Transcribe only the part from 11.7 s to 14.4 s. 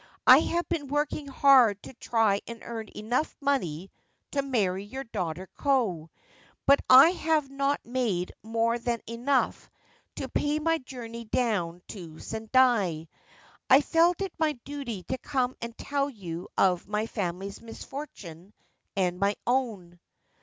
to Sendai. I felt it